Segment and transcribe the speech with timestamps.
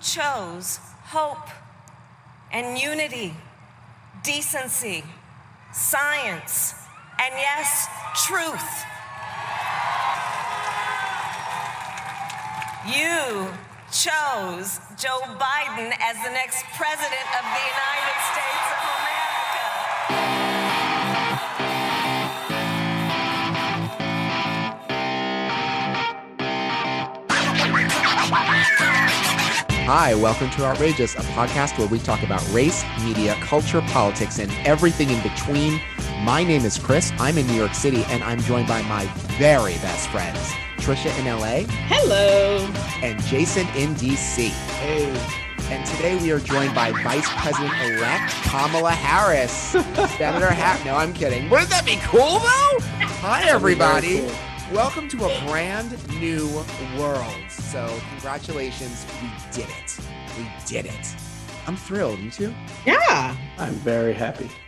[0.00, 1.48] chose hope
[2.52, 3.34] and unity,
[4.22, 5.04] decency,
[5.72, 6.74] science,
[7.18, 7.86] and yes,
[8.26, 8.84] truth.
[12.86, 13.48] You
[13.92, 18.79] chose Joe Biden as the next president of the United States
[29.92, 34.48] Hi, welcome to Outrageous, a podcast where we talk about race, media, culture, politics, and
[34.64, 35.80] everything in between.
[36.22, 37.12] My name is Chris.
[37.18, 39.06] I'm in New York City, and I'm joined by my
[39.36, 40.38] very best friends,
[40.76, 42.68] Trisha in LA Hello.
[43.02, 44.50] and Jason in DC.
[44.50, 45.10] Hey,
[45.74, 49.52] And today we are joined by Vice President elect Kamala Harris.
[50.16, 50.80] Senator Hat.
[50.84, 51.50] No, I'm kidding.
[51.50, 52.78] Wouldn't that be cool, though?
[53.22, 54.18] Hi, everybody.
[54.20, 54.49] very cool.
[54.72, 56.46] Welcome to a brand new
[56.96, 57.34] world.
[57.48, 59.04] So, congratulations.
[59.20, 59.98] We did it.
[60.38, 61.14] We did it.
[61.66, 62.20] I'm thrilled.
[62.20, 62.54] You too?
[62.86, 63.36] Yeah.
[63.58, 64.48] I'm very happy.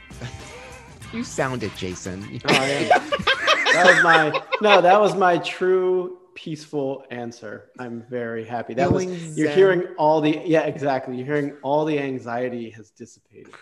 [1.12, 2.22] You sound it, Jason.
[2.46, 2.88] Oh, yeah.
[2.98, 4.80] that was my no.
[4.80, 7.68] That was my true peaceful answer.
[7.78, 8.72] I'm very happy.
[8.72, 9.56] That was Feeling you're zen.
[9.58, 11.14] hearing all the yeah exactly.
[11.16, 13.52] You're hearing all the anxiety has dissipated.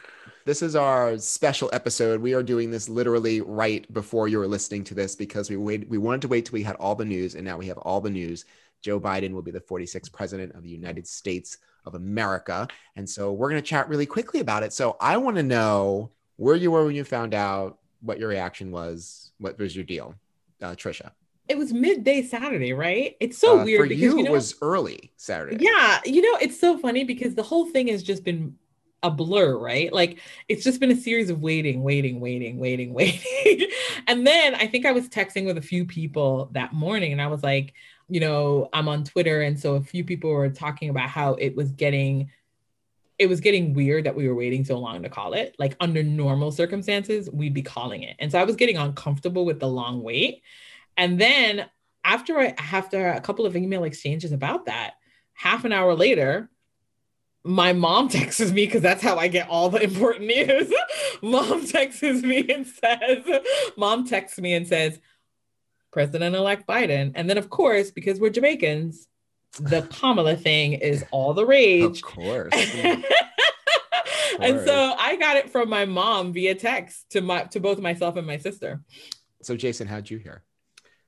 [0.51, 2.21] This is our special episode.
[2.21, 5.89] We are doing this literally right before you were listening to this because we wait.
[5.89, 8.01] We wanted to wait till we had all the news, and now we have all
[8.01, 8.47] the news.
[8.83, 13.33] Joe Biden will be the 46th president of the United States of America, and so
[13.33, 14.73] we're going to chat really quickly about it.
[14.73, 18.73] So I want to know where you were when you found out, what your reaction
[18.73, 20.17] was, what was your deal,
[20.63, 21.13] uh, Trisha.
[21.49, 23.17] It was midday Saturday, right?
[23.21, 24.17] It's so Uh, weird for because you.
[24.19, 25.65] you know, it was early Saturday.
[25.65, 28.57] yeah, you know, it's so funny because the whole thing has just been
[29.03, 29.93] a blur, right?
[29.93, 33.69] Like it's just been a series of waiting, waiting, waiting, waiting, waiting.
[34.07, 37.29] and then I think I was texting with a few people that morning and I
[37.29, 37.75] was like,
[38.09, 41.57] you know, I'm on Twitter and so a few people were talking about how it
[41.57, 42.31] was getting
[43.19, 45.55] it was getting weird that we were waiting so long to call it.
[45.59, 48.17] Like under normal circumstances, we'd be calling it.
[48.19, 50.43] And so I was getting uncomfortable with the long wait.
[50.97, 51.67] And then
[52.03, 54.95] after I after a couple of email exchanges about that,
[55.35, 56.51] half an hour later,
[57.45, 60.73] my mom texts me because that's how I get all the important news.
[61.23, 63.25] mom texts me and says,
[63.77, 64.99] Mom texts me and says,
[65.93, 67.13] President elect Biden.
[67.15, 69.09] And then, of course, because we're Jamaicans,
[69.59, 71.99] the Kamala thing is all the rage.
[71.99, 72.53] Of course.
[74.41, 78.17] and so I got it from my mom via text to my to both myself
[78.17, 78.81] and my sister.
[79.43, 80.45] so, Jason, how'd you hear?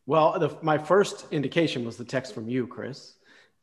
[0.06, 3.14] Well, the, my first indication was the text from you, Chris.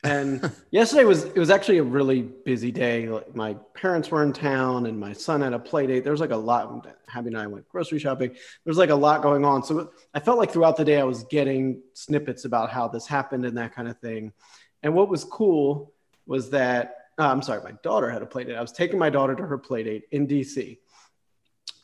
[0.04, 3.10] And yesterday was it was actually a really busy day.
[3.10, 6.04] Like my parents were in town, and my son had a play date.
[6.04, 6.88] There was like a lot.
[7.14, 8.30] Abby and I went grocery shopping.
[8.30, 8.40] There
[8.72, 9.64] was like a lot going on.
[9.64, 13.46] So I felt like throughout the day I was getting snippets about how this happened
[13.46, 14.32] and that kind of thing.
[14.84, 15.94] And what was cool
[16.26, 18.56] was that uh, I'm sorry, my daughter had a play date.
[18.56, 20.78] I was taking my daughter to her play date in DC,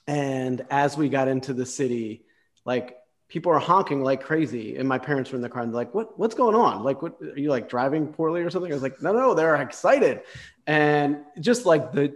[0.08, 2.24] and as we got into the city,
[2.64, 2.98] like
[3.28, 5.94] people are honking like crazy and my parents were in the car and they're like
[5.94, 6.84] what what's going on?
[6.84, 8.72] Like what are you like driving poorly or something?
[8.72, 10.22] I was like no no they're excited.
[10.68, 12.16] And just like the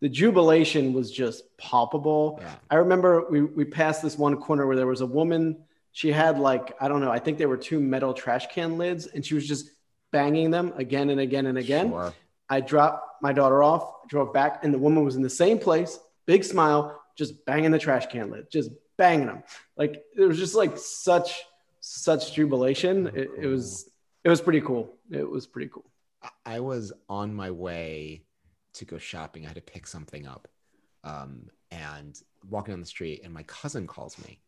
[0.00, 2.38] the jubilation was just palpable.
[2.40, 2.54] Yeah.
[2.70, 5.58] i remember we we passed this one corner where there was a woman.
[5.92, 9.06] She had like i don't know i think they were two metal trash can lids
[9.06, 9.70] and she was just
[10.12, 11.90] banging them again and again and again.
[11.90, 12.12] Sure.
[12.48, 15.98] I dropped my daughter off, drove back, and the woman was in the same place,
[16.26, 19.42] big smile, just banging the trash can lid, just banging them.
[19.76, 21.42] Like it was just like such
[21.80, 23.08] such jubilation.
[23.08, 23.90] It, it was
[24.24, 24.94] it was pretty cool.
[25.10, 25.90] It was pretty cool.
[26.46, 28.22] I was on my way
[28.74, 29.44] to go shopping.
[29.44, 30.48] I had to pick something up.
[31.04, 34.38] Um, and walking down the street, and my cousin calls me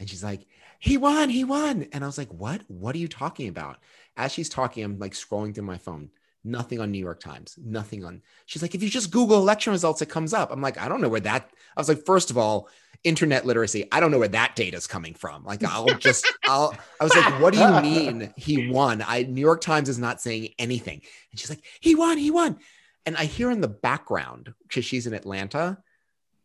[0.00, 0.46] and she's like,
[0.78, 1.86] he won, he won.
[1.92, 2.62] And I was like, what?
[2.68, 3.76] What are you talking about?
[4.16, 6.10] As she's talking, I'm like scrolling through my phone.
[6.42, 8.22] Nothing on New York Times, nothing on.
[8.46, 10.50] She's like, if you just Google election results, it comes up.
[10.50, 11.50] I'm like, I don't know where that.
[11.76, 12.70] I was like, first of all,
[13.04, 13.88] internet literacy.
[13.92, 15.44] I don't know where that data is coming from.
[15.44, 16.76] Like, I'll just, I'll.
[17.00, 19.02] I was like, what do you mean he won?
[19.06, 21.00] I New York Times is not saying anything.
[21.30, 22.58] And she's like, he won, he won.
[23.06, 25.78] And I hear in the background because she's in Atlanta,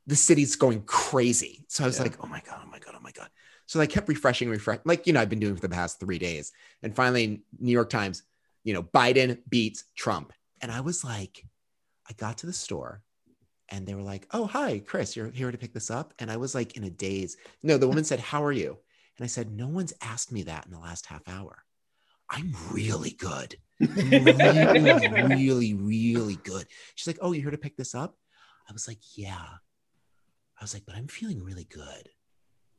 [0.07, 1.65] the city's going crazy.
[1.67, 2.03] So I was Yeah.
[2.03, 3.29] like, oh my god, oh my god, oh my god.
[3.67, 6.19] So I kept refreshing, refresh, like you know I've been doing for the past three
[6.19, 6.51] days,
[6.83, 8.23] and finally New York Times,
[8.63, 10.31] you know Biden beats Trump,
[10.61, 11.43] and I was like,
[12.07, 13.01] I got to the store,
[13.69, 16.37] and they were like, oh hi Chris, you're here to pick this up, and I
[16.37, 17.37] was like in a daze.
[17.63, 18.77] No, the woman said, how are you?
[19.17, 21.63] And I said, no one's asked me that in the last half hour.
[22.29, 26.65] I'm really good, really, really, really good.
[26.95, 28.17] She's like, oh, you're here to pick this up?
[28.67, 29.45] I was like, yeah.
[30.59, 32.09] I was like, but I'm feeling really good.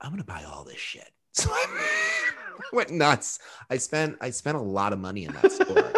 [0.00, 1.08] I'm gonna buy all this shit.
[1.36, 2.25] So I
[2.73, 3.38] went nuts.
[3.70, 5.93] I spent I spent a lot of money in that store.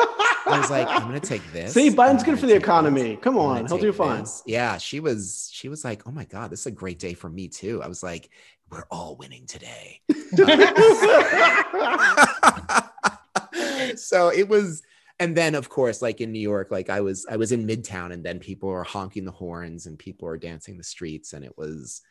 [0.46, 1.74] I was like, I'm gonna take this.
[1.74, 3.14] See, Biden's good for the economy.
[3.14, 4.20] this, Come on, he'll do fine.
[4.20, 4.42] this.
[4.46, 7.28] Yeah, she was she was like, oh my god, this is a great day for
[7.28, 7.82] me too.
[7.82, 8.30] I was like,
[8.70, 10.00] we're all winning today.
[13.96, 14.82] so it was
[15.20, 18.12] and then of course like in new york like i was i was in midtown
[18.12, 21.56] and then people are honking the horns and people are dancing the streets and it
[21.56, 22.02] was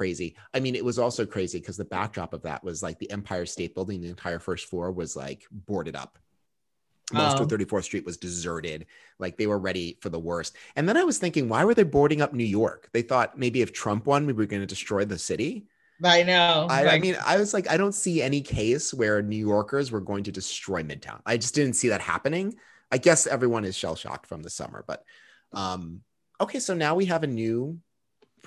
[0.00, 3.10] crazy i mean it was also crazy because the backdrop of that was like the
[3.10, 6.18] empire state building the entire first floor was like boarded up
[7.12, 8.86] most of 34th street was deserted
[9.18, 11.82] like they were ready for the worst and then i was thinking why were they
[11.82, 15.04] boarding up new york they thought maybe if trump won we were going to destroy
[15.04, 15.66] the city
[16.02, 16.66] I know.
[16.70, 20.00] I, I mean, I was like, I don't see any case where New Yorkers were
[20.00, 21.20] going to destroy Midtown.
[21.26, 22.54] I just didn't see that happening.
[22.90, 25.04] I guess everyone is shell shocked from the summer, but
[25.52, 26.00] um,
[26.40, 26.58] okay.
[26.58, 27.80] So now we have a new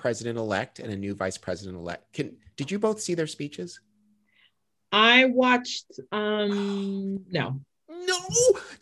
[0.04, 2.12] president elect and a new vice president elect.
[2.12, 3.80] Can did you both see their speeches?
[4.92, 5.98] I watched.
[6.12, 7.58] Um, no.
[7.88, 8.18] No,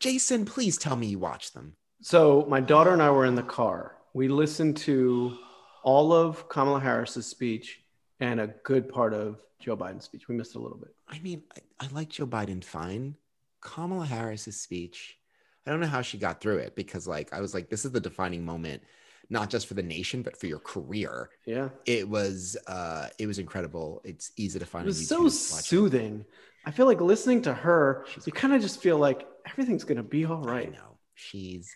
[0.01, 1.77] Jason, please tell me you watched them.
[2.01, 3.99] So my daughter and I were in the car.
[4.15, 5.39] We listened to
[5.85, 7.83] all of Kamala Harris's speech
[8.19, 10.27] and a good part of Joe Biden's speech.
[10.27, 10.93] We missed a little bit.
[11.07, 13.15] I mean, I, I like Joe Biden fine.
[13.61, 15.17] Kamala Harris's speech,
[15.65, 17.93] I don't know how she got through it because, like, I was like, this is
[17.93, 18.83] the defining moment,
[19.33, 21.31] not just for the nation, but for your career.
[21.47, 21.71] Yeah.
[21.87, 25.27] it was uh it was incredible it's easy to find It was so YouTube.
[25.27, 25.65] It.
[25.71, 26.25] soothing.
[26.65, 29.97] I feel like listening to her, She's you kind of just feel like everything's going
[29.97, 30.69] to be all right.
[30.69, 31.67] i know she's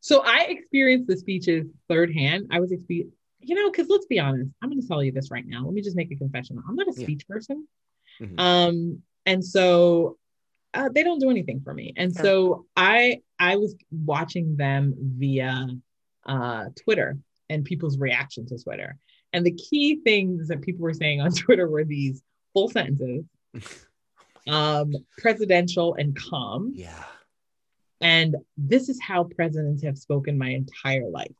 [0.00, 2.40] So I experienced the speeches third hand.
[2.50, 3.08] I was expe-
[3.48, 5.64] you know, because let's be honest, I'm going to tell you this right now.
[5.64, 6.62] Let me just make a confession.
[6.68, 7.04] I'm not a Yeah.
[7.06, 7.66] speech person.
[8.20, 8.38] Mhm.
[8.38, 10.18] Um, and so
[10.74, 11.86] uh, they don't do anything for me.
[11.96, 12.24] And Fair.
[12.24, 15.68] so I I was watching them via
[16.26, 17.18] uh, Twitter
[17.48, 18.96] and people's reaction to Twitter.
[19.32, 22.22] And the key things that people were saying on Twitter were these
[22.52, 23.24] full sentences,
[24.48, 26.72] um, presidential and calm.
[26.74, 27.04] yeah
[28.00, 31.34] And this is how presidents have spoken my entire life.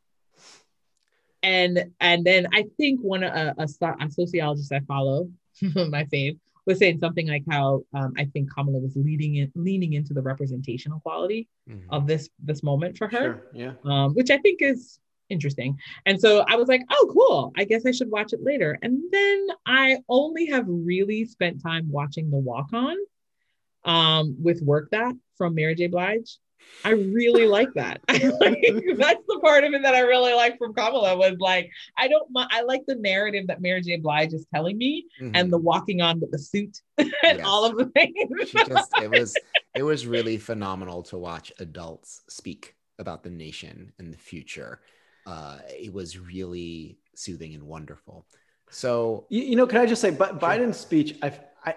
[1.43, 5.31] And and then I think one a, a, a sociologist I follow,
[5.63, 9.95] my fave, was saying something like how um, I think Kamala was leading in, leaning
[9.95, 11.83] into the representational quality Mhm.
[11.91, 13.47] of this this moment for her, Sure.
[13.55, 13.73] Yeah.
[13.85, 14.99] um, which I think is
[15.29, 15.79] interesting.
[16.07, 17.53] And so I was like, oh, cool.
[17.57, 18.77] I guess I should watch it later.
[18.83, 22.97] And then I only have really spent time watching the walk on
[23.85, 25.87] um, with Work That from Mary J.
[25.87, 26.39] Blige.
[26.85, 28.01] I really like that.
[28.09, 28.23] like,
[28.97, 32.27] that's the part of it that I really like from Kamala was like, I don't,
[32.35, 33.97] I like the narrative that Mary J.
[33.97, 35.33] Blige is telling me Mhm.
[35.35, 37.41] and the walking on with the suit and Yes.
[37.45, 38.15] all of the things.
[38.67, 39.39] just it was
[39.75, 44.81] it was really phenomenal to watch adults speak about the nation and the future
[45.27, 48.27] uh it was really soothing and wonderful
[48.71, 51.33] so You, you know, can I just say, but Biden's speech, I,
[51.65, 51.75] I,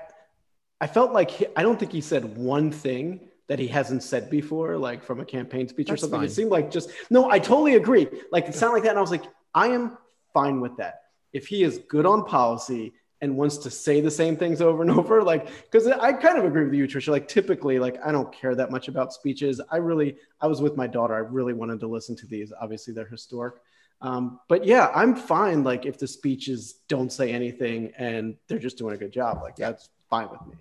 [0.79, 4.29] I felt like he, I don't think he said one thing that he hasn't said
[4.29, 6.19] before, like from a campaign speech or something.
[6.19, 6.27] fine.
[6.27, 7.29] It seemed like just no.
[7.29, 8.07] I totally agree.
[8.31, 9.97] Like it sounded like that, and I was like, I am
[10.33, 11.01] fine with that.
[11.33, 14.91] If he is good on policy and wants to say the same things over and
[14.99, 17.09] over, like because I kind of agree with you, Trisha.
[17.09, 19.59] Like typically, like I don't care that much about speeches.
[19.71, 21.13] I really, I was with my daughter.
[21.13, 22.53] I really wanted to listen to these.
[22.61, 23.55] Obviously, they're historic.
[24.01, 25.63] Um, but yeah, I'm fine.
[25.63, 29.55] Like if the speeches don't say anything and they're just doing a good job, like
[29.57, 29.69] Yeah.
[29.71, 30.55] that's fine with me.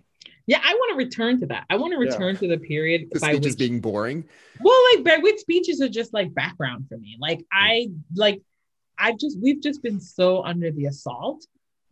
[0.46, 1.64] Yeah, I want to return to that.
[1.70, 2.12] I want to Yeah.
[2.12, 4.24] return to the period the by speech is which being boring
[4.60, 8.40] well like by which speeches are just like background for me like i like
[8.98, 11.44] i just we've just been so under the assault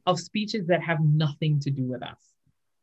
[0.07, 2.19] of speeches that have nothing to do with us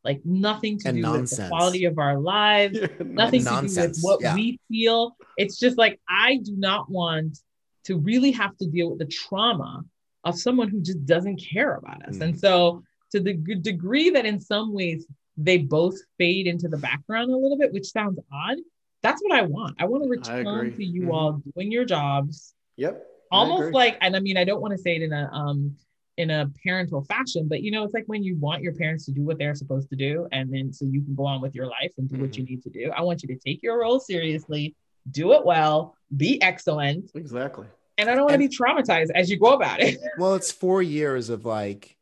[0.03, 3.97] like nothing to And do with the quality of our lives nothing to do with
[4.01, 4.33] what yeah.
[4.36, 7.38] we feel it's just like i do not want
[7.86, 9.83] to really have to deal with the trauma
[10.24, 12.21] of someone who just doesn't care about us Mm.
[12.21, 13.33] and so to the
[13.71, 15.05] degree that in some ways
[15.38, 18.58] they both fade into the background a little bit which sounds odd.
[19.03, 19.75] That's what i want.
[19.79, 21.13] I want to return to you Mhm.
[21.13, 22.53] all doing your jobs.
[22.77, 23.06] Yep.
[23.32, 25.75] Almost like and i mean i don't want to say it in a um
[26.17, 29.12] in a parental fashion but you know it's like when you want your parents to
[29.12, 31.67] do what they're supposed to do and then so you can go on with your
[31.67, 32.89] life and do what you need to do.
[32.96, 34.75] I want you to take your role seriously
[35.12, 37.12] do it well be excellent.
[37.15, 37.67] Exactly.
[37.98, 40.00] and i don't want to be traumatized as you go about it.
[40.17, 41.97] Well it's four years of like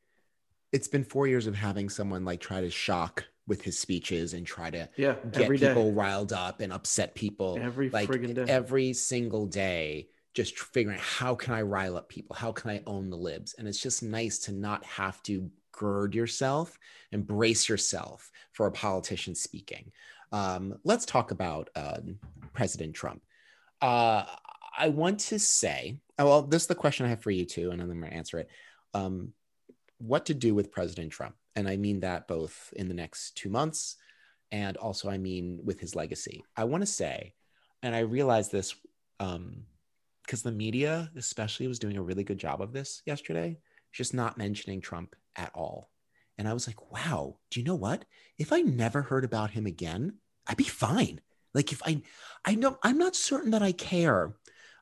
[0.76, 4.46] it's been four years of having someone like try to shock with his speeches and
[4.46, 5.16] try to Yeah.
[5.32, 5.68] get every day.
[5.70, 8.46] people riled up and upset people Every like friggin' day.
[8.48, 12.82] every single day just figuring out how can i rile up people how can i
[12.86, 16.78] own the libs and it's just nice to not have to gird yourself
[17.14, 19.92] and brace yourself for a politician speaking
[20.32, 22.00] um, let's talk about uh,
[22.54, 23.22] president trump
[23.82, 24.26] uh,
[24.78, 27.72] i want to say oh, well this is the question i have for you too
[27.72, 28.50] and then i'm going to answer it
[28.94, 29.32] um,
[29.98, 33.50] what to do with president trump and I mean that both in the next two
[33.50, 33.98] months
[34.52, 36.44] and also I mean with his legacy.
[36.56, 37.34] I want to say,
[37.82, 38.76] and I realized this
[39.20, 39.64] um,
[40.26, 43.58] because the media, especially, was doing a really good job of this yesterday,
[43.94, 45.90] just not mentioning Trump at all.
[46.38, 48.06] And I was like, wow, do you know what?
[48.38, 51.22] If I never heard about him again, I'd be fine.
[51.54, 52.02] Like if I,
[52.44, 54.36] I know I'm not certain that I care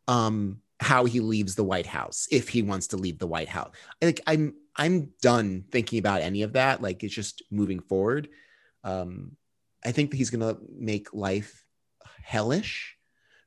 [0.08, 3.74] um, how he leaves the White House if he wants to leave the White House.
[4.02, 6.82] Like I'm, I'm done thinking about any of that.
[6.82, 8.30] Like it's just moving forward.
[8.84, 9.38] Um,
[9.86, 11.66] I think that he's gonna make life
[12.22, 12.96] hellish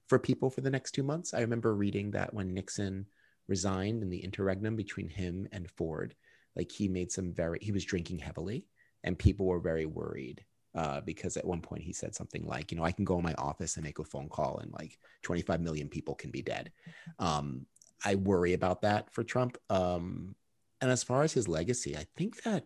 [0.06, 1.34] for people for the next two months.
[1.34, 3.06] I remember reading that when Nixon
[3.48, 6.14] resigned in the interregnum between him and Ford,
[6.54, 8.66] like he made some very, he was drinking heavily
[9.04, 10.44] and people were very worried
[10.76, 13.24] uh, because at one point he said something like, you know, I can go in
[13.24, 16.70] my office and make a phone call and like 25 million people can be dead.
[17.18, 17.66] Um,
[18.04, 19.56] I worry about that for Trump.
[19.70, 20.36] Um,
[20.82, 22.64] and as far as his legacy, I think that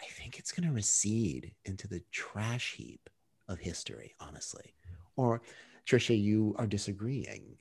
[0.00, 3.08] I think it's going to recede into the trash heap
[3.48, 4.74] of history, honestly.
[5.16, 5.42] Or
[5.86, 7.56] Trisha, you are disagreeing.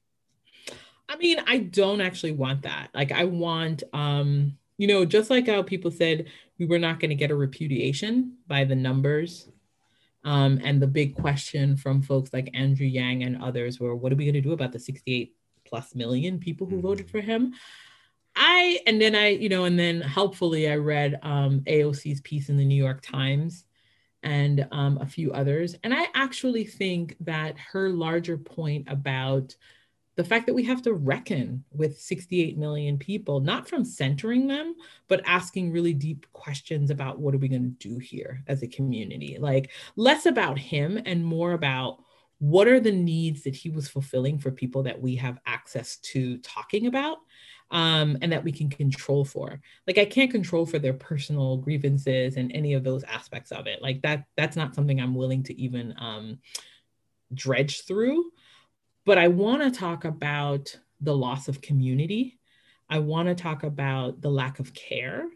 [1.10, 2.90] I mean, I don't actually want that.
[2.94, 6.28] Like, I want, um, you know, just like how people said
[6.60, 9.50] we were not going to get a repudiation by the numbers.
[10.26, 14.18] Um, and the big question from folks like Andrew Yang and others were, what are
[14.18, 15.34] we going to do about the 68
[15.66, 16.88] plus million people who mm-hmm.
[16.88, 17.54] voted for him?
[18.36, 22.58] I, and then I, you know, and then helpfully I read um, AOC's piece in
[22.58, 23.66] the New York Times
[24.22, 25.76] and um, a few others.
[25.84, 29.56] And I actually think that her larger point about
[30.20, 34.76] the fact that we have to reckon with 68 million people, not from centering them,
[35.08, 38.68] but asking really deep questions about what are we going to do here as a
[38.68, 39.38] community?
[39.40, 42.04] Like less about him and more about
[42.40, 46.38] what are the needs that he was fulfilling for people that we have access to
[46.40, 47.20] talking about
[47.72, 49.62] um, and that we can control for.
[49.88, 53.82] Like I can't control for their personal grievances and any of those aspects of it.
[53.82, 56.40] Like that that's not something I'm willing to even um,
[57.34, 58.32] dredge through.
[59.10, 62.38] But I want to talk about the loss of community.
[62.92, 65.28] I want to talk about the lack of care.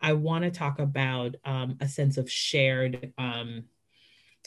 [0.00, 3.64] I want to talk about um, a sense of shared um,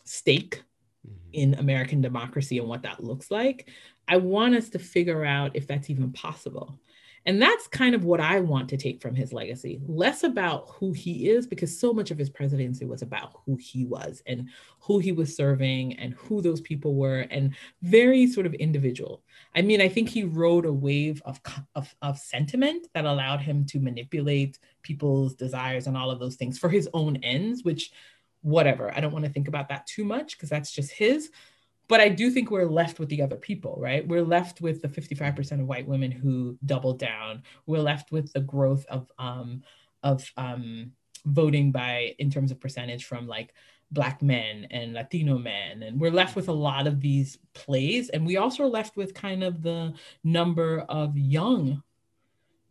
[0.03, 0.63] stake
[1.07, 1.29] mm-hmm.
[1.31, 3.69] in American democracy and what that looks like.
[4.07, 6.79] I want us to figure out if that's even possible.
[7.25, 10.91] And that's kind of what I want to take from his legacy, less about who
[10.91, 14.49] he is, because so much of his presidency was about who he was and
[14.79, 19.21] who he was serving and who those people were, and very sort of individual.
[19.55, 21.39] I mean, I think he rode a wave of,
[21.75, 26.57] of, of sentiment that allowed him to manipulate people's desires and all of those things
[26.57, 27.91] for his own ends, which,
[28.41, 31.29] whatever, I don't want to think about that too much because that's just his
[31.91, 34.07] but I do think we're left with the other people, right?
[34.07, 37.43] We're left with the 55% of white women who doubled down.
[37.65, 39.61] We're left with the growth of um,
[40.01, 40.93] of um,
[41.25, 43.53] voting by in terms of percentage from like
[43.91, 48.25] black men and latino men and we're left with a lot of these plays and
[48.25, 49.93] we also are left with kind of the
[50.23, 51.83] number of young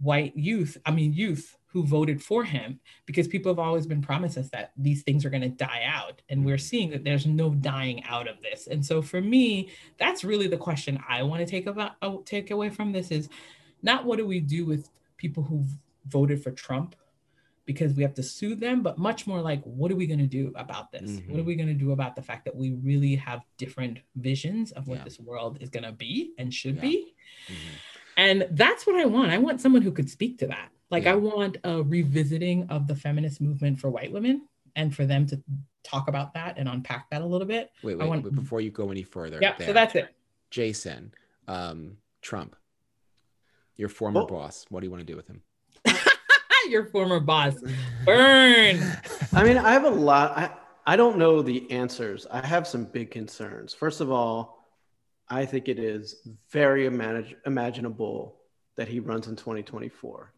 [0.00, 4.36] white youth i mean youth who voted for him because people have always been promised
[4.36, 6.60] us that these things are going to die out and we're mm-hmm.
[6.60, 10.56] seeing that there's no dying out of this and so for me that's really the
[10.56, 11.94] question i want to take about
[12.26, 13.28] take away from this is
[13.82, 15.64] not what do we do with people who
[16.06, 16.96] voted for trump
[17.66, 20.26] because we have to sue them but much more like what are we going to
[20.26, 21.30] do about this mm-hmm.
[21.30, 21.46] what are mm-hmm.
[21.46, 24.98] we going to do about the fact that we really have different visions of what
[24.98, 25.04] yeah.
[25.04, 26.82] this world is going to be and should yeah.
[26.82, 27.14] be
[27.46, 27.74] mm-hmm.
[28.16, 31.12] and that's what i want i want someone who could speak to that like yeah.
[31.12, 34.42] I want a revisiting of the feminist movement for white women
[34.76, 35.40] and for them to
[35.84, 37.70] talk about that and unpack that a little bit.
[37.82, 38.24] Wait, wait, want...
[38.24, 39.38] wait before you go any further.
[39.40, 40.14] Yeah, there, so that's it.
[40.50, 41.12] Jason,
[41.48, 42.56] um, Trump,
[43.76, 44.26] your former oh.
[44.26, 44.66] boss.
[44.68, 45.42] What do you want to do with him?
[46.68, 47.54] your former boss.
[48.04, 48.80] Burn.
[49.32, 50.36] I mean, I have a lot.
[50.36, 50.50] I,
[50.86, 52.26] I don't know the answers.
[52.30, 53.72] I have some big concerns.
[53.74, 54.66] First of all,
[55.28, 56.16] I think it is
[56.50, 58.36] very imag- imaginable
[58.76, 60.32] that he runs in 2024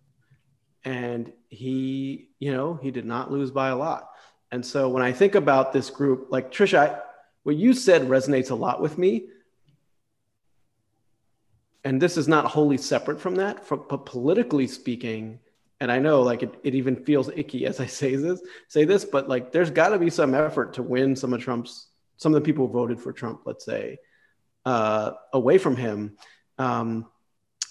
[0.85, 4.11] and he, you know, he did not lose by a lot.
[4.51, 6.99] And so when I think about this group, like Trisha, I,
[7.43, 9.29] what you said resonates a lot with me.
[11.85, 15.41] And this is not wholly separate from that, but politically speaking,
[15.81, 19.05] and I know like it, it even feels icky as I say this, say this,
[19.05, 22.41] but like there's got to be some effort to win some of Trump's, some of
[22.41, 23.99] the people who voted for Trump, let's say,
[24.65, 26.17] uh, away from him,
[26.59, 27.07] um,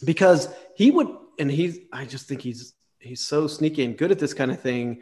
[0.03, 1.07] because he would,
[1.39, 4.61] and he's, I just think he's he's so sneaky and good at this kind of
[4.61, 5.01] thing.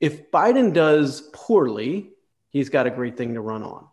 [0.00, 2.10] If Biden does poorly,
[2.48, 3.86] he's got a great thing to run on.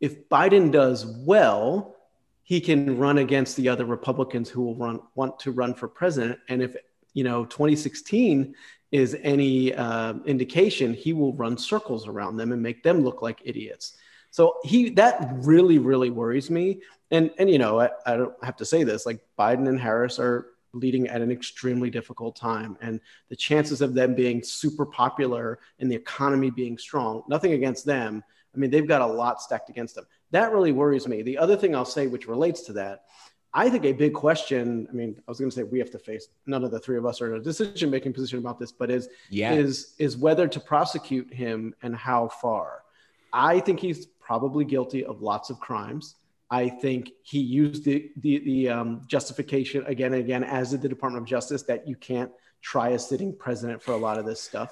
[0.00, 1.96] If Biden does well,
[2.42, 6.38] he can run against the other Republicans who will run want to run for president.
[6.48, 6.76] And if
[7.14, 8.54] you know 2016
[8.92, 13.40] is any uh, indication, he will run circles around them and make them look like
[13.44, 13.96] idiots.
[14.30, 16.80] So he that really really worries me.
[17.10, 20.18] And and you know I, I don't have to say this like Biden and Harris
[20.18, 25.58] are leading at an extremely difficult time and the chances of them being super popular
[25.78, 28.22] and the economy being strong nothing against them
[28.54, 31.56] i mean they've got a lot stacked against them that really worries me the other
[31.56, 33.04] thing i'll say which relates to that
[33.56, 34.88] I think a big question.
[34.90, 36.26] I mean, I was going to say we have to face.
[36.46, 39.08] None of the three of us are in a decision-making position about this, but is
[39.30, 39.52] yeah.
[39.52, 42.82] is is whether to prosecute him and how far.
[43.32, 46.16] I think he's probably guilty of lots of crimes.
[46.60, 50.88] I think he used the the, the um, justification again and again, as did the
[50.94, 52.30] Department of Justice, that you can't
[52.72, 54.70] try a sitting president for a lot of this stuff.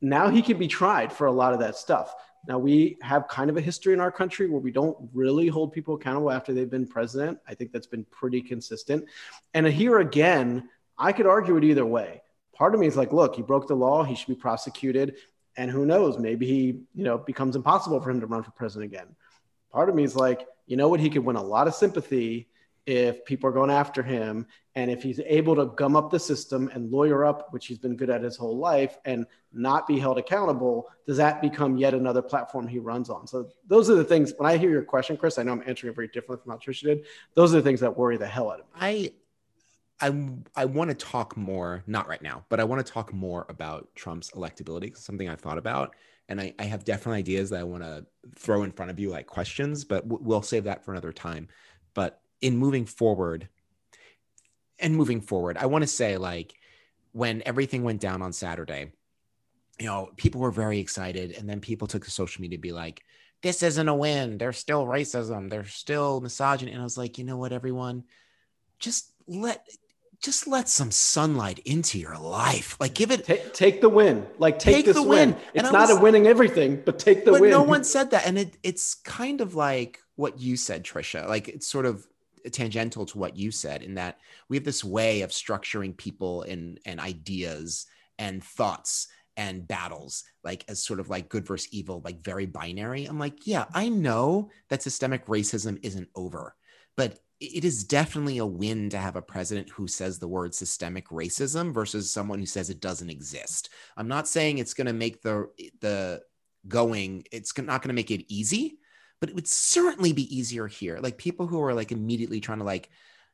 [0.00, 2.08] Now he can be tried for a lot of that stuff.
[2.46, 5.72] Now, we have kind of a history in our country where we don't really hold
[5.72, 7.38] people accountable after they've been president.
[7.48, 9.06] I think that's been pretty consistent.
[9.54, 12.22] And here again, I could argue it either way.
[12.54, 15.16] Part of me is like, look, he broke the law, he should be prosecuted.
[15.56, 16.64] And who knows, maybe he,
[16.94, 19.08] you know, becomes impossible for him to run for president again.
[19.72, 22.48] Part of me is like, you know what, he could win a lot of sympathy
[22.86, 24.46] if people are going after him.
[24.74, 27.96] And if he's able to gum up the system and lawyer up which he's been
[27.96, 32.22] good at his whole life and not be held accountable does that become yet another
[32.22, 33.26] platform he runs on?
[33.26, 35.92] So those are the things when i hear your question chris i know i'm answering
[35.92, 38.50] it very differently from how trisha did those are the things that worry the hell
[38.50, 38.72] out of me.
[38.80, 39.12] I
[40.00, 43.46] I, I want to talk more, not right now, but I want to talk more
[43.48, 45.94] about Trump's electability, something i've thought about.
[46.28, 49.10] And I, I have different ideas that I want to throw in front of you,
[49.10, 51.48] like questions, but we'll save that for another time.
[51.92, 53.48] But in moving forward
[54.78, 56.54] and moving forward, I want to say like
[57.12, 58.92] when everything went down on Saturday,
[59.78, 61.32] you know, people were very excited.
[61.32, 63.02] And then people took to social media to be like,
[63.42, 64.38] this isn't a win.
[64.38, 65.50] There's still racism.
[65.50, 66.72] There's still misogyny.
[66.72, 68.04] And I was like, you know what, everyone,
[68.78, 69.66] just let
[70.24, 72.76] just let some sunlight into your life.
[72.80, 74.26] Like give it take, take the win.
[74.38, 75.30] Like take, take the win.
[75.30, 75.40] win.
[75.52, 77.50] It's not was, a winning everything, but take the but win.
[77.50, 78.26] No one said that.
[78.26, 81.28] And it it's kind of like what you said, Trisha.
[81.28, 82.06] Like it's sort of
[82.50, 86.78] tangential to what you said in that we have this way of structuring people and
[86.84, 87.86] and ideas
[88.18, 93.06] and thoughts and battles like as sort of like good versus evil like very binary
[93.06, 96.54] i'm like yeah i know that systemic racism isn't over
[96.96, 101.08] but it is definitely a win to have a president who says the word systemic
[101.08, 105.22] racism versus someone who says it doesn't exist i'm not saying it's going to make
[105.22, 105.48] the
[105.80, 106.20] the
[106.66, 108.78] going it's not going to make it easy
[109.24, 110.98] but it would certainly be easier here.
[111.00, 112.90] Like people who are like immediately trying to like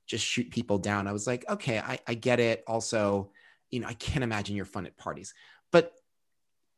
[0.07, 1.09] just shoot people down.
[1.09, 2.63] I was like, okay, I, I get it.
[2.69, 3.33] Also,
[3.73, 5.35] you know, I can't imagine you're fun at parties.
[5.73, 5.93] But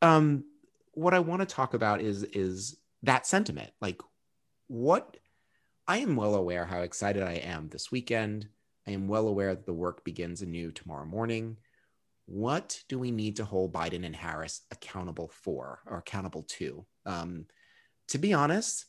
[0.01, 0.45] um,
[0.93, 3.69] what I want to talk about is is that sentiment.
[3.81, 4.01] Like,
[4.67, 5.17] what
[5.87, 8.47] I am well aware how excited I am this weekend.
[8.87, 11.57] I am well aware that the work begins anew tomorrow morning.
[12.25, 16.85] What do we need to hold Biden and Harris accountable for or accountable to?
[17.05, 17.47] Um,
[18.07, 18.85] to be honest,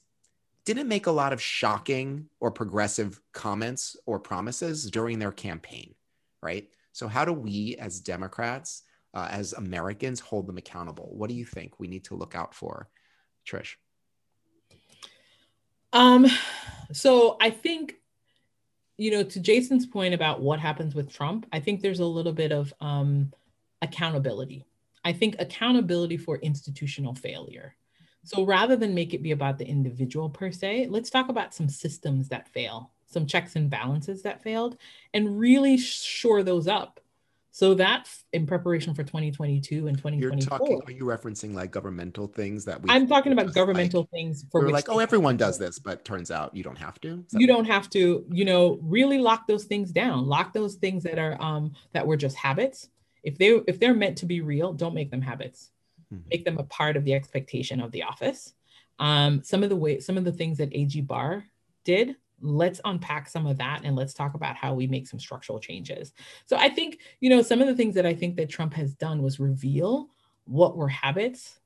[0.64, 5.94] didn't make a lot of shocking or progressive comments or promises during their campaign,
[6.42, 6.68] right?
[6.92, 11.11] So, how do we as Democrats, uh, as Americans, hold them accountable?
[11.12, 12.88] What do you think we need to look out for,
[13.46, 13.74] Trish?
[15.94, 16.26] Um,
[16.92, 17.94] so I think,
[18.98, 22.33] you know, to Jason's point about what happens with Trump, I think there's a little
[22.33, 23.33] bit of um,
[23.80, 24.66] accountability.
[25.04, 27.76] I think accountability for institutional failure.
[28.24, 31.68] So rather than make it be about the individual per se, let's talk about some
[31.68, 34.78] systems that fail, some checks and balances that failed,
[35.12, 37.00] and really shore those up.
[37.56, 40.18] So that in preparation for 2022 and 2024.
[40.18, 44.10] You're talking, are you referencing like governmental things that we I'm talking about governmental like,
[44.10, 47.24] things for we're like, oh, everyone does this, but turns out you don't have to.
[47.30, 50.26] You don't have to, you know, really lock those things down.
[50.26, 52.88] Lock those things that are um that were just habits.
[53.22, 55.70] If they if they're meant to be real, don't make them habits
[56.14, 56.28] mm-hmm.
[56.30, 58.52] make them a part of the expectation of the office.
[58.98, 61.44] Um, some of the way, some of the things that AG Barr
[61.84, 65.59] did, let's unpack some of that and let's talk about how we make some structural
[65.59, 66.12] changes.
[66.46, 68.94] So I think, you know, some of the things that I think that Trump has
[68.94, 70.11] done was reveal
[70.44, 71.59] what were habits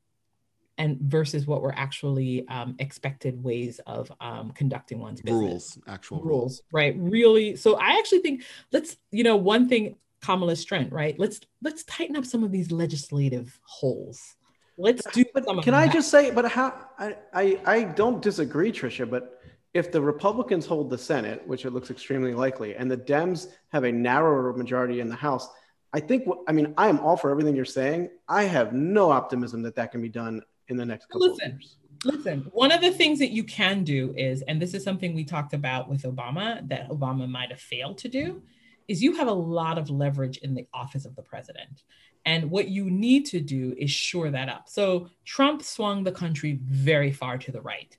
[0.79, 5.41] and versus what were actually um, expected ways of um, conducting one's business.
[5.41, 6.29] Rules, actual rules.
[6.29, 6.95] rules, right?
[6.97, 7.57] Really.
[7.57, 11.19] So I actually think let's, you know, one thing Kamala's strength, right?
[11.19, 14.37] Let's let's tighten up some of these legislative holes.
[14.77, 15.25] Let's do.
[15.35, 15.93] But can I that.
[15.93, 16.31] just say?
[16.31, 16.88] But how?
[16.99, 19.09] I, I I don't disagree, Trisha.
[19.09, 19.41] But
[19.79, 23.85] if the Republicans hold the Senate, which it looks extremely likely, and the Dems have
[23.85, 25.49] a narrower majority in the House,
[25.93, 26.29] I think.
[26.47, 28.11] I mean, I am all for everything you're saying.
[28.29, 31.53] I have no optimism that that can be done in the next couple Listen, of
[31.53, 31.77] years.
[32.05, 35.25] Listen, one of the things that you can do is, and this is something we
[35.25, 38.43] talked about with Obama that Obama might have failed to do,
[38.87, 41.83] is you have a lot of leverage in the office of the president.
[42.25, 44.69] And what you need to do is shore that up.
[44.69, 47.97] So Trump swung the country very far to the right.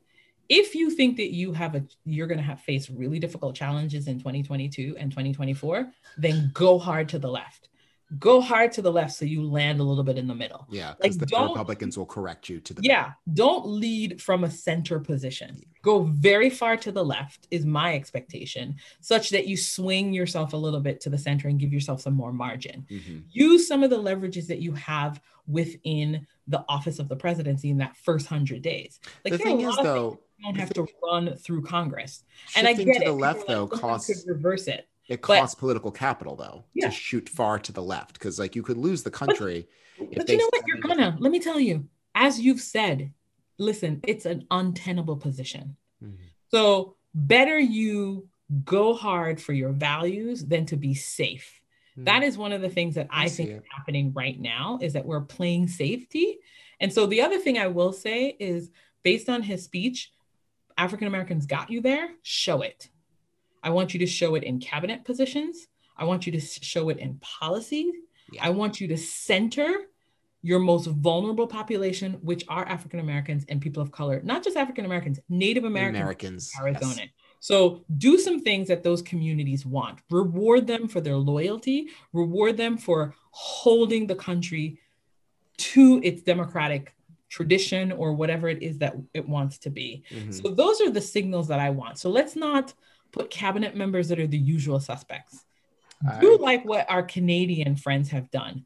[0.50, 4.08] If you think that you have a you're going to have face really difficult challenges
[4.08, 7.70] in 2022 and 2024, then go hard to the left
[8.18, 10.66] go hard to the left so you land a little bit in the middle.
[10.72, 14.50] Yeah, Like, the don't- Republicans will correct you to the Yeah, don't lead from a
[14.50, 15.62] center position.
[15.84, 20.58] Go very far to the left is my expectation, such that you swing yourself a
[20.58, 22.88] little bit to the center and give yourself some more margin.
[22.90, 23.26] Mhm.
[23.30, 27.78] Use some of the leverages that you have within the office of the presidency in
[27.78, 29.00] that first hundred days.
[29.24, 32.24] Like the there are a thing is, though, don't have to run through Congress.
[32.56, 34.88] And I get to the People left though like, "Someone costs reverse it.
[35.08, 36.88] it but- costs political capital though Yeah.
[36.88, 39.68] to shoot far to the left because like you could lose the country.
[40.00, 40.64] if But you know what?
[40.68, 41.18] You're gonna.
[41.20, 43.12] Let me tell you, as you've said,
[43.58, 45.76] listen, it's an untenable position.
[46.04, 46.16] Mhm.
[46.52, 48.30] So better you
[48.64, 51.56] go hard for your values than to be safe.
[51.98, 53.54] That is one of the things that I I, think it.
[53.58, 56.40] is happening right now is that we're playing safety.
[56.80, 58.72] And so the other thing I will say is
[59.04, 60.14] based on his speech,
[60.80, 62.90] African Americans got you there, show it.
[63.62, 65.68] I want you to show it in cabinet positions.
[65.98, 67.92] I want you to show it in policy.
[68.32, 68.46] Yeah.
[68.46, 69.70] I want you to center
[70.42, 74.86] your most vulnerable population, which are African Americans and people of color, not just African
[74.86, 75.98] Americans, Native Americans,
[76.58, 76.98] Americans.
[76.98, 77.10] yes.
[77.42, 80.00] So do some things that those communities want.
[80.10, 84.80] Reward them for their loyalty, reward them for holding the country
[85.58, 86.96] to its democratic
[87.30, 90.04] tradition or whatever it is that it wants to be.
[90.12, 90.34] Mhm.
[90.34, 91.98] So those are the signals that I want.
[91.98, 92.74] So let's not
[93.12, 95.46] put cabinet members that are the usual suspects.
[96.22, 98.66] Do like what our Canadian friends have done.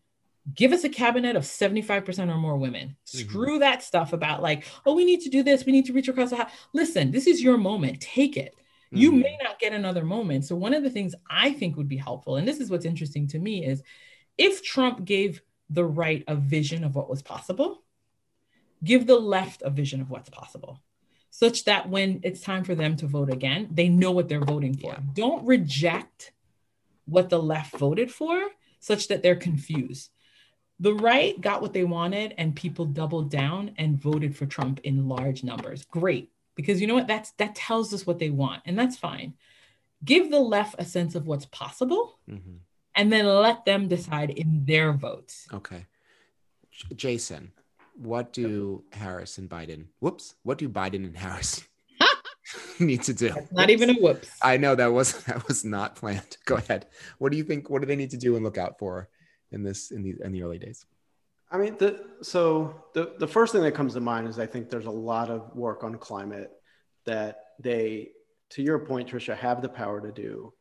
[0.54, 2.96] Give us a cabinet of 75% or more women.
[3.06, 6.10] Screw that stuff about like, oh, we need to do this, we need to reach
[6.10, 6.52] across the house.
[6.74, 8.02] Listen, this is your moment.
[8.02, 8.54] Take it.
[8.92, 9.22] You Mhm.
[9.22, 10.46] may not get another moment.
[10.46, 13.28] So one of the things I think would be helpful, and this is what's interesting
[13.30, 13.82] to me, is
[14.38, 17.83] if Trump gave the right a vision of what was possible,
[18.84, 20.80] give the left a vision of what's possible
[21.30, 24.78] such that when it's time for them to vote again, they know what they're voting
[24.78, 24.92] for.
[24.92, 25.00] Yeah.
[25.14, 26.32] Don't reject
[27.06, 30.12] what the left voted for such that they're confused.
[30.80, 35.08] The right got what they wanted and people doubled down and voted for Trump in
[35.08, 35.86] large numbers.
[35.86, 36.32] Great.
[36.56, 37.08] Because you know what?
[37.08, 39.34] That's that tells us what they want and that's fine.
[40.06, 42.60] Give the left a sense of what's possible Mhm.
[42.94, 45.48] and then let them decide in their votes.
[45.52, 45.86] Okay.
[46.72, 47.54] J- Jason,
[47.96, 51.64] what do Harris and Biden, whoops, what do Biden and Harris
[52.80, 53.34] need to do?
[53.52, 54.30] Not even a whoops.
[54.42, 56.38] I know that was that was not planned.
[56.46, 56.88] Go ahead.
[57.18, 57.70] What do you think?
[57.70, 59.10] What do they need to do and look out for
[59.52, 60.86] in this in the in the early days?
[61.52, 64.72] I mean, the, so the, the first thing that comes to mind is I think
[64.72, 66.50] there's a lot of work on climate
[67.06, 68.10] that they,
[68.52, 70.52] to your point, Trisha, have the power to do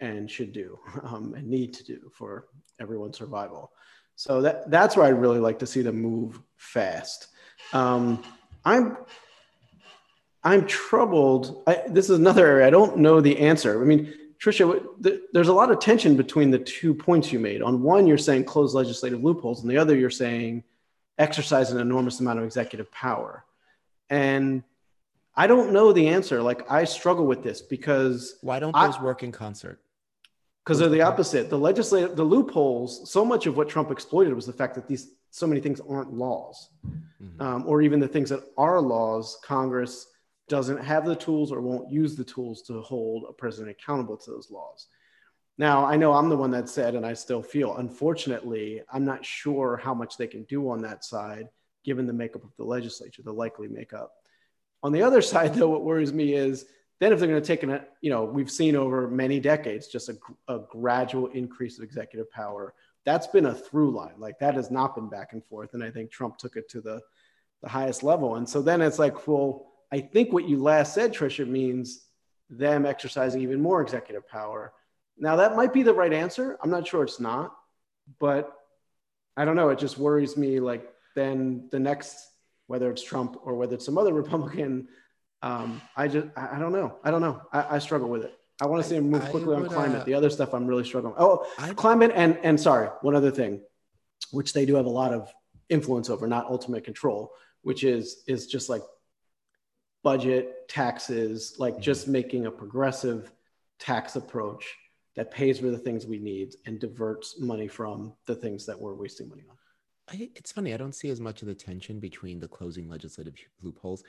[0.00, 3.72] and should do um, and need to do for everyone's survival.
[4.16, 7.28] So that, that's where I'd really like to see them move fast.
[7.72, 8.22] Um,
[8.64, 8.96] I'm
[10.44, 11.62] I'm troubled.
[11.66, 13.80] I, this is another area I don't know the answer.
[13.80, 14.84] I mean, Trisha,
[15.32, 17.62] there's a lot of tension between the two points you made.
[17.62, 20.64] On one, you're saying close legislative loopholes, and the other, you're saying
[21.18, 23.44] exercise an enormous amount of executive power.
[24.10, 24.64] And
[25.36, 26.42] I don't know the answer.
[26.42, 29.80] Like, I struggle with this because Why don't I- those work in concert?
[30.64, 31.50] Because they're the opposite.
[31.50, 33.10] The legislative, the loopholes.
[33.10, 36.12] So much of what Trump exploited was the fact that these so many things aren't
[36.12, 37.40] laws, Mhm.
[37.40, 39.38] um, or even the things that are laws.
[39.42, 40.06] Congress
[40.48, 44.30] doesn't have the tools or won't use the tools to hold a president accountable to
[44.30, 44.88] those laws.
[45.56, 49.24] Now, I know I'm the one that said, and I still feel, unfortunately, I'm not
[49.24, 51.48] sure how much they can do on that side,
[51.84, 54.12] given the makeup of the legislature, the likely makeup.
[54.82, 56.66] On the other side, though, what worries me is
[57.02, 60.08] then if they're going to take an, you know, we've seen over many decades just
[60.08, 62.74] a, a gradual increase of executive power.
[63.04, 64.14] That's been a through line.
[64.18, 65.74] Like that has not been back and forth.
[65.74, 67.00] And I think Trump took it to the,
[67.60, 68.36] the highest level.
[68.36, 72.04] And so then it's like, well, I think what you last said, Trisha, means
[72.48, 74.72] them exercising even more executive power.
[75.18, 76.56] Now that might be the right answer.
[76.62, 77.52] I'm not sure it's not,
[78.20, 78.52] but
[79.36, 79.70] I don't know.
[79.70, 80.60] It just worries me.
[80.60, 82.28] Like then the next,
[82.68, 84.86] whether it's Trump or whether it's some other Republican,
[85.42, 86.98] um, I just, I, I don't know.
[87.04, 87.42] I don't know.
[87.52, 88.34] I, I struggle with it.
[88.60, 90.02] I want to see him move quickly on climate.
[90.02, 91.14] uh, the other stuff I'm really struggling.
[91.18, 93.60] Oh, I- climate and and sorry, one other thing,
[94.30, 95.32] which they do have a lot of
[95.68, 98.82] influence over, not ultimate control, which is is just like
[100.02, 103.32] budget, taxes, like just making a progressive
[103.78, 104.76] tax approach
[105.16, 108.94] that pays for the things we need and diverts money from the things that we're
[108.94, 109.56] wasting money on.
[110.08, 110.74] I, it's funny.
[110.74, 114.02] I don't see as much of the tension between the closing legislative loopholes.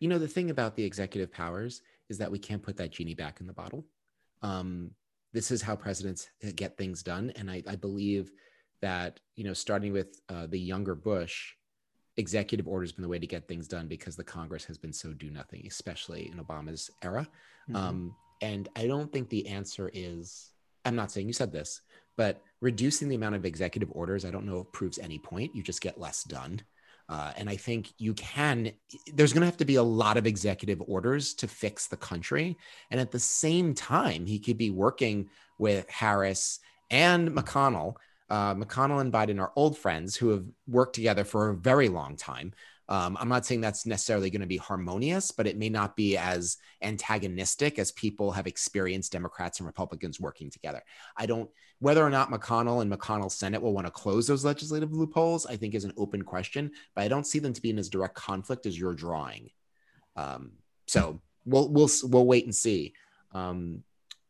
[0.00, 3.14] You know, the thing about the executive powers is that we can't put that genie
[3.14, 3.84] back in the bottle.
[4.42, 4.92] Um,
[5.32, 7.32] this is how presidents get things done.
[7.36, 8.30] And I, I believe
[8.80, 11.54] that, you know, starting with uh, the younger Bush,
[12.16, 14.92] executive order has been the way to get things done because the Congress has been
[14.92, 17.28] so do nothing, especially in Obama's era.
[17.68, 17.76] Mm-hmm.
[17.76, 20.50] Um, and I don't think the answer is,
[20.84, 21.80] I'm not saying you said this,
[22.16, 25.54] but reducing the amount of executive orders, I don't know if proves any point.
[25.54, 26.60] You just get less done.
[27.08, 28.70] Uh, and I think you can,
[29.14, 32.56] there's going to have to be a lot of executive orders to fix the country.
[32.90, 37.94] And at the same time, he could be working with Harris and McConnell.
[38.28, 42.14] Uh, McConnell and Biden are old friends who have worked together for a very long
[42.16, 42.52] time.
[42.90, 46.16] Um, I'm not saying that's necessarily going to be harmonious, but it may not be
[46.16, 50.82] as antagonistic as people have experienced Democrats and Republicans working together.
[51.16, 54.94] I don't, whether or not McConnell and McConnell's Senate will want to close those legislative
[54.94, 57.78] loopholes, I think is an open question, but I don't see them to be in
[57.78, 59.50] as direct conflict as you're drawing.
[60.16, 60.52] Um,
[60.86, 62.94] so we'll, we'll, we'll wait and see.
[63.32, 63.82] Um,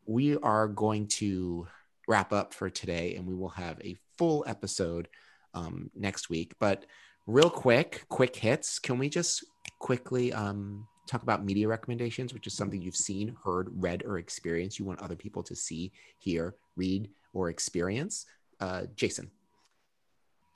[0.04, 1.68] we are going to
[2.08, 5.06] wrap up for today and we will have a full episode
[5.54, 6.86] um, next week, but
[7.28, 8.78] real quick, quick hits.
[8.78, 9.44] Can we just
[9.78, 14.78] quickly um, talk about media recommendations, which is something you've seen, heard, read, or experienced?
[14.78, 18.24] You want other people to see, hear, read, or experience?
[18.58, 19.30] Uh, Jason.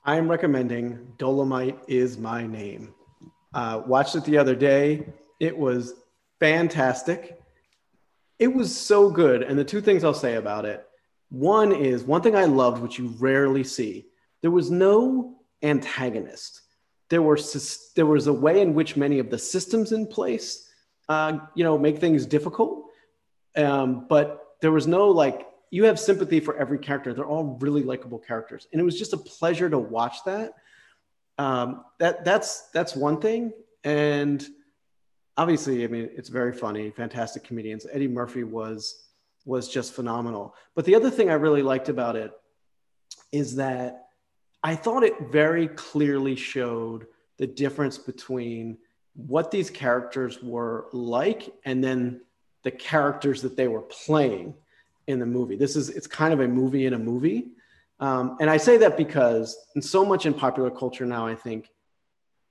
[0.03, 2.93] I am recommending Dolemite is My Name.
[3.53, 5.05] Uh, watched it the other day.
[5.39, 5.93] It was
[6.39, 7.39] fantastic.
[8.39, 9.43] It was so good.
[9.43, 10.85] And the two things I'll say about it
[11.29, 14.07] one is one thing I loved, which you rarely see,
[14.41, 16.62] there was no antagonist
[17.09, 17.39] there were
[17.95, 20.69] there was a way in which many of the systems in place,
[21.09, 22.85] uh, you know, make things difficult.
[23.55, 27.13] Um, but there was no like you have sympathy for every character.
[27.13, 30.53] They're all really likable characters, and it was just a pleasure to watch that.
[31.37, 34.45] Um, that that's that's one thing, and
[35.37, 37.85] obviously, I mean, it's very funny, fantastic comedians.
[37.91, 39.07] Eddie Murphy was
[39.45, 40.55] was just phenomenal.
[40.75, 42.31] But the other thing I really liked about it
[43.31, 44.02] is that
[44.63, 48.77] I thought it very clearly showed the difference between
[49.15, 52.21] what these characters were like and then
[52.63, 54.53] the characters that they were playing
[55.07, 55.57] in the movie.
[55.57, 57.49] This is it's kind of a movie in a movie.
[57.99, 61.69] Um, and I say that because in so much in popular culture now, I think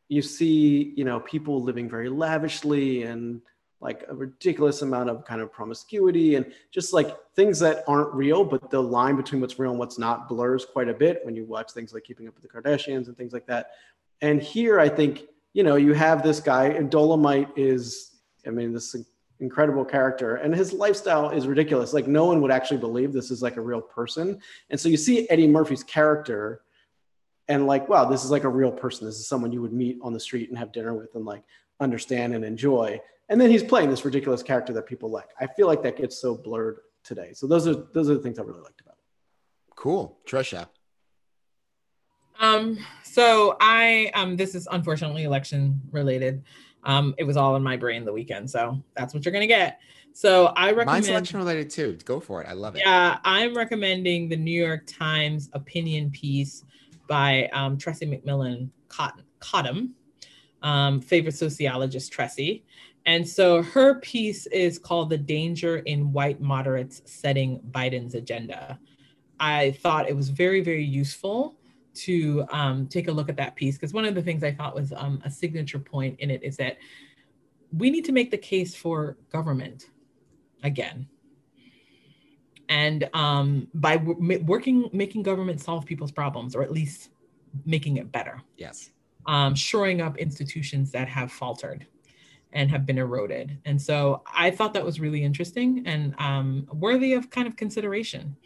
[0.09, 3.41] you see, you know, people living very lavishly and
[3.83, 8.45] like a ridiculous amount of kind of promiscuity and just like things that aren't real,
[8.45, 11.45] but the line between what's real and what's not blurs quite a bit when you
[11.45, 13.73] watch things like Keeping Up with the Kardashians and things like that.
[14.21, 18.13] And here, I think, you know, you have this guy, and Dolemite is,
[18.47, 18.95] I mean, this
[19.41, 21.93] incredible character, and his lifestyle is ridiculous.
[21.93, 24.41] Like, no one would actually believe this is like a real person.
[24.71, 26.63] And so you see Eddie Murphy's character,
[27.49, 29.09] and like, wow, this is like a real person.
[29.09, 31.43] This is someone you would meet on the street and have dinner with and like
[31.81, 33.01] understand and enjoy
[33.33, 35.31] and then he's playing this ridiculous character that people like.
[35.41, 37.33] I feel like that gets so blurred today.
[37.33, 39.75] So those are those are the things I really liked about it.
[39.75, 40.69] Cool, Trisha.
[42.39, 46.45] Um, so I um this is unfortunately election related.
[46.85, 49.81] Um, it was all in my brain the weekend, so that's what you're gonna get.
[50.13, 51.97] So I recommend mine's election related too.
[52.05, 52.47] Go for it.
[52.47, 52.83] I love it.
[52.85, 56.65] Yeah, I'm recommending the New York Times opinion piece
[57.09, 58.69] by um, Tressie McMillan
[59.39, 59.95] Cottom,
[60.63, 62.63] um, favorite sociologist Tressie.
[63.05, 68.79] And so her piece is called The Danger in White Moderates Setting Biden's Agenda.
[69.41, 71.57] I thought it was very, very useful
[71.95, 74.75] to um, take a look at that piece because one of the things I thought
[74.75, 76.79] was um, a signature point in it is that
[77.77, 79.91] we need to make the case for government
[80.63, 81.09] again.
[82.69, 87.11] And um, by w- working, making government solve people's problems, or at least
[87.67, 88.41] making it better.
[88.57, 88.91] Yes.
[89.27, 91.87] Um, shoring up institutions that have faltered
[92.53, 93.59] and have been eroded.
[93.65, 98.37] And so I thought that was really interesting and um, worthy of kind of consideration.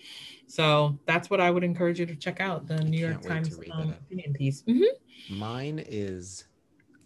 [0.46, 3.90] So that's what I would encourage you to check out the New York Times um,
[3.90, 4.62] opinion piece.
[4.62, 5.38] Mm-hmm.
[5.38, 6.44] Mine is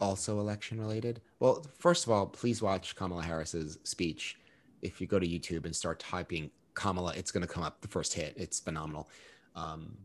[0.01, 1.21] also election related.
[1.39, 4.39] Well, first of all, please watch Kamala Harris's speech.
[4.83, 7.89] If you go to YouTube and start typing Kamala, it's going to come up the
[7.89, 8.35] first hit.
[8.37, 9.09] It's phenomenal.
[9.57, 9.97] Um,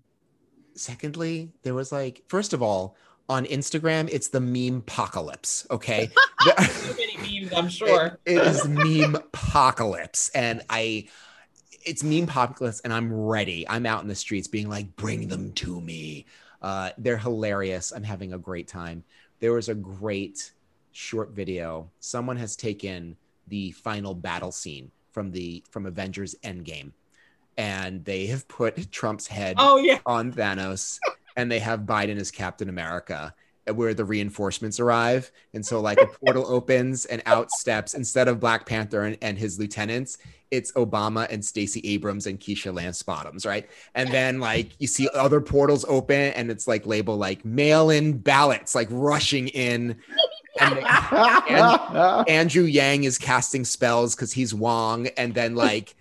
[0.74, 2.96] secondly, there was like, first of all,
[3.28, 5.66] on Instagram, it's the meme apocalypse.
[5.72, 6.10] Okay.
[6.70, 8.20] so many memes, I'm sure.
[8.26, 10.30] it, it is meme apocalypse.
[10.30, 11.08] And I,
[11.84, 13.68] it's meme apocalypse, and I'm ready.
[13.68, 16.26] I'm out in the streets being like, bring them to me.
[16.62, 17.92] Uh, they're hilarious.
[17.92, 19.04] I'm having a great time.
[19.40, 20.52] There was a great
[20.92, 21.90] short video.
[22.00, 26.92] Someone has taken the final battle scene from the from Avengers Endgame,
[27.58, 30.00] and they have put Trump's head oh, yeah.
[30.06, 31.00] on Thanos
[31.36, 33.34] and they have Biden as Captain America.
[33.68, 35.32] Uh, where the reinforcements arrive.
[35.56, 39.40] And so like a portal opens and out steps instead of Black Panther and, and
[39.40, 40.20] his lieutenants,
[40.52, 43.68] it's Obama and Stacey Abrams and Keisha Lance Bottoms, right?
[43.96, 48.76] And then like you see other portals open and it's like label like mail-in ballots
[48.76, 49.96] like rushing in.
[50.62, 55.96] And, and Andrew Yang is casting spells because he's Wong, and then like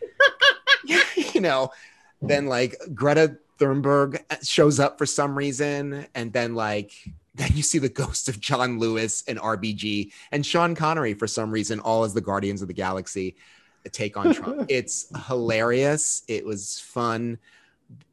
[0.84, 1.70] you know,
[2.22, 6.92] then like Greta Thunberg uh, shows up for some reason, and then like
[7.34, 11.50] then you see the ghost of John Lewis and RBG and Sean Connery for some
[11.50, 13.36] reason, all as the Guardians of the Galaxy
[13.84, 14.66] uh, take on Trump.
[14.68, 16.22] it's hilarious.
[16.28, 17.38] It was fun.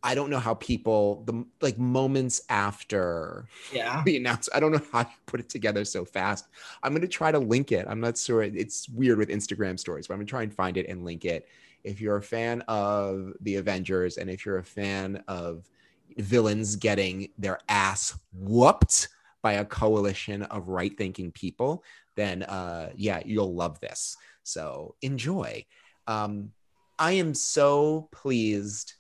[0.04, 4.02] I don't know how people the like moments after Yeah.
[4.06, 4.56] the announcement.
[4.56, 6.48] I don't know how you put it together so fast.
[6.84, 7.86] I'm gonna try to link it.
[7.88, 8.44] I'm not sure.
[8.44, 11.48] It's weird with Instagram stories, but I'm gonna try and find it and link it.
[11.84, 15.70] If you're a fan of the Avengers and if you're a fan of
[16.18, 19.08] villains getting their ass whooped
[19.42, 21.84] by a coalition of right-thinking people,
[22.16, 24.18] then uh, yeah, you'll love this.
[24.44, 25.66] So enjoy.
[26.08, 26.52] Um,
[27.00, 28.94] I am so pleased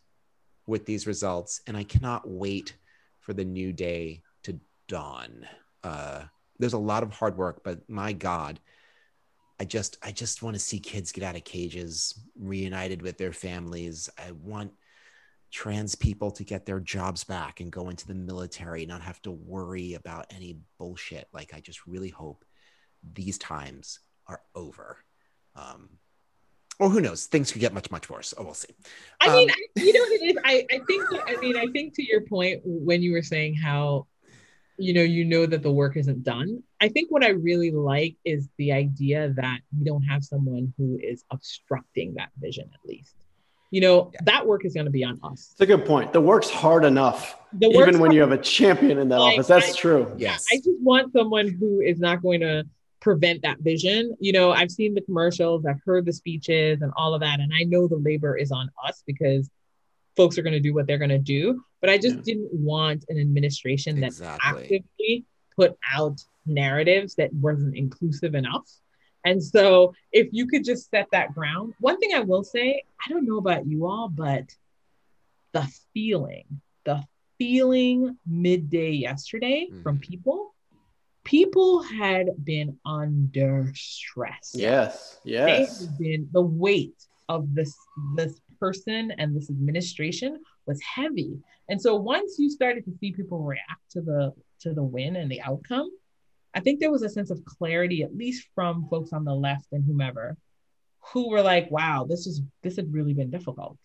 [0.65, 2.75] with these results, and I cannot wait
[3.19, 5.45] for the new day to dawn.
[5.83, 6.23] Uh,
[6.57, 8.59] there's a lot of hard work, but my God,
[9.61, 13.31] I just I just want to see kids get out of cages, reunited with their
[13.31, 14.09] families.
[14.17, 14.71] I want
[15.51, 19.29] trans people to get their jobs back and go into the military, not have to
[19.29, 21.27] worry about any bullshit.
[21.31, 22.43] Like I just really hope
[23.13, 24.97] these times are over.
[25.55, 25.89] Um,
[26.79, 27.27] or who knows?
[27.27, 28.33] Things could get much much worse.
[28.35, 28.73] Oh, we'll see.
[29.19, 30.37] I mean, Um, I, you know what it is.
[30.43, 31.03] I, I think.
[31.27, 34.07] I mean, I think to your point when you were saying how,
[34.81, 36.63] you know, you know that the work isn't done.
[36.79, 40.97] I think what I really like is the idea that we don't have someone who
[41.01, 42.69] is obstructing that vision.
[42.73, 43.15] At least,
[43.69, 44.19] you know, Yeah.
[44.25, 45.49] that work is going to be on us.
[45.51, 46.13] It's a good point.
[46.13, 49.19] The work's hard enough, The work's even when hard- you have a champion in that
[49.19, 49.47] Like, office.
[49.47, 50.13] That's I- true.
[50.17, 50.45] Yes.
[50.51, 52.65] I just want someone who is not going to
[52.99, 54.15] prevent that vision.
[54.19, 57.51] You know, I've seen the commercials, I've heard the speeches and all of that, and
[57.59, 59.49] I know the labor is on us because
[60.15, 61.63] folks are going to do what they're going to do.
[61.81, 62.21] But I just Yeah.
[62.23, 64.47] didn't want an administration that Exactly.
[64.61, 68.69] actively put out narratives that wasn't inclusive enough.
[69.25, 73.09] And so, if you could just set that ground, one thing I will say, I
[73.09, 74.45] don't know about you all, but
[75.51, 77.03] the feeling, the
[77.37, 79.83] feeling midday yesterday Mm.
[79.83, 80.55] from people,
[81.23, 84.51] people had been under stress.
[84.55, 85.19] Yes.
[85.23, 85.79] They Yes.
[85.87, 87.75] had been the weight of this
[88.15, 91.37] this person and this administration was heavy.
[91.69, 95.31] And so once you started to see people react to the to the win and
[95.31, 95.89] the outcome,
[96.53, 99.67] I think there was a sense of clarity, at least from folks on the left
[99.71, 100.37] and whomever,
[101.13, 103.77] who were like, wow, this is this had really been difficult.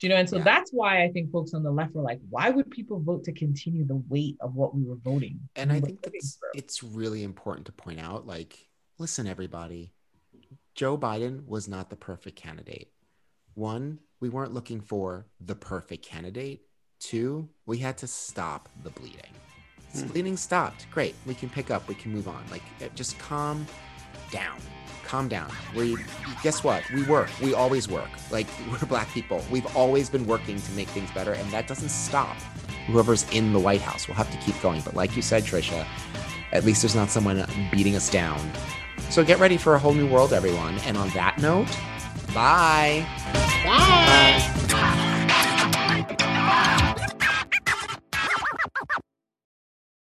[0.00, 0.18] Do you know?
[0.18, 0.44] And so Yeah.
[0.44, 3.32] that's why I think folks on the left were like, why would people vote to
[3.32, 5.38] continue the weight of what we were voting?
[5.54, 8.68] and I we think that's it's really important to point out like
[8.98, 9.92] listen everybody
[10.74, 12.90] Joe Biden was not the perfect candidate.
[13.54, 16.62] One, we weren't looking for the perfect candidate.
[16.98, 19.20] Two, we had to stop the bleeding.
[19.92, 20.08] Hmm.
[20.08, 20.90] bleeding stopped.
[20.90, 21.14] Great.
[21.26, 21.86] We can pick up.
[21.88, 22.42] We can move on.
[22.50, 23.66] Like eh, just calm
[24.30, 24.58] down.
[25.04, 25.50] Calm down.
[25.76, 25.96] We
[26.42, 26.82] guess what?
[26.92, 27.28] We work.
[27.42, 28.08] We always work.
[28.30, 29.44] Like we're black people.
[29.50, 32.36] We've always been working to make things better, and that doesn't stop.
[32.86, 34.80] Whoever's in the White House will have to keep going.
[34.82, 35.86] But like you said, Trisha,
[36.52, 38.40] at least there's not someone beating us down.
[39.10, 40.78] So get ready for a whole new world, everyone.
[40.80, 41.68] And on that note,
[42.34, 43.06] Bye.
[43.64, 44.52] Bye.
[44.68, 44.90] Bye.